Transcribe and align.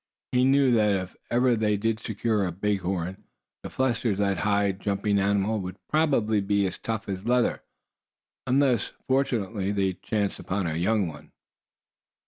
He 0.31 0.43
knew 0.45 0.71
that 0.71 0.95
if 0.95 1.15
ever 1.29 1.55
they 1.55 1.77
did 1.77 1.99
secure 1.99 2.43
a 2.43 2.51
big 2.51 2.79
horn, 2.79 3.23
the 3.61 3.69
flesh 3.69 4.03
of 4.05 4.17
that 4.17 4.39
high 4.39 4.71
jumping 4.71 5.19
animal 5.19 5.59
would 5.59 5.77
probably 5.87 6.41
be 6.41 6.65
as 6.65 6.79
tough 6.79 7.07
as 7.07 7.23
leather, 7.23 7.61
unless 8.47 8.93
fortunately 9.07 9.71
they 9.71 9.93
chanced 9.93 10.39
upon 10.39 10.65
a 10.65 10.73
young 10.73 11.07
one. 11.07 11.31